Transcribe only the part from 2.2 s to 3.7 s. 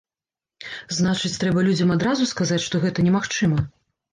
сказаць, што гэта немагчыма?